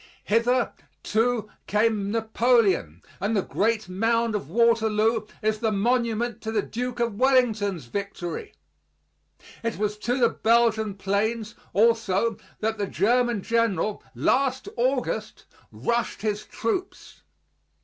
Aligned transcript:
Hither, 0.23 0.73
too, 1.03 1.47
came 1.67 2.09
Napoleon, 2.09 3.03
and 3.19 3.37
the 3.37 3.43
great 3.43 3.87
mound 3.87 4.33
of 4.33 4.49
Waterloo 4.49 5.27
is 5.43 5.59
the 5.59 5.71
monument 5.71 6.41
to 6.41 6.51
the 6.51 6.63
Duke 6.63 6.99
of 6.99 7.19
Wellington's 7.19 7.85
victory. 7.85 8.55
It 9.61 9.77
was 9.77 9.99
to 9.99 10.17
the 10.17 10.29
Belgian 10.29 10.95
plains, 10.95 11.53
also, 11.71 12.37
that 12.61 12.79
the 12.79 12.87
German 12.87 13.43
general, 13.43 14.01
last 14.15 14.67
August, 14.75 15.45
rushed 15.71 16.23
his 16.23 16.45
troops. 16.47 17.21